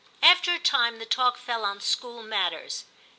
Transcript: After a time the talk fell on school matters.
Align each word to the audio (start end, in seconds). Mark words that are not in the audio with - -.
After 0.23 0.51
a 0.51 0.57
time 0.57 0.97
the 0.97 1.05
talk 1.05 1.37
fell 1.37 1.63
on 1.63 1.79
school 1.79 2.23
matters. 2.23 2.85